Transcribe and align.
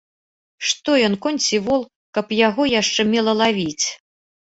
Што 0.69 0.95
ён, 1.09 1.17
конь 1.27 1.37
ці 1.45 1.61
вол, 1.69 1.81
каб 2.19 2.35
я 2.39 2.41
яго 2.49 2.69
яшчэ 2.81 3.01
мела 3.15 3.41
лавіць? 3.47 3.87